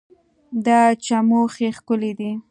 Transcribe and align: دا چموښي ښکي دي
دا 0.65 0.81
چموښي 1.05 1.69
ښکي 1.77 2.11
دي 2.17 2.31